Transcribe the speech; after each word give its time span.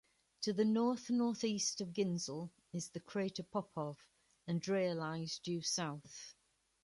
To 0.41 0.51
the 0.51 0.65
north-northeast 0.65 1.79
of 1.79 1.93
Ginzel 1.93 2.49
is 2.73 2.89
the 2.89 2.99
crater 2.99 3.43
Popov, 3.43 3.99
and 4.47 4.59
Dreyer 4.59 4.95
lies 4.95 5.37
due 5.37 5.61
south. 5.61 6.33